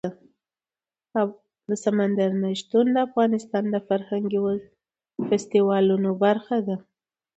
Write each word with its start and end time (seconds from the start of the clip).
سمندر 1.83 2.29
نه 2.41 2.49
شتون 2.59 2.85
د 2.93 2.97
افغانستان 3.07 3.63
د 3.69 3.75
فرهنګي 3.87 4.39
فستیوالونو 5.27 6.09
برخه 6.23 6.57
ده. 6.67 6.75